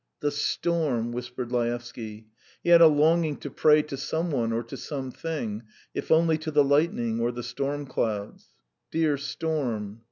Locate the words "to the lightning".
6.39-7.19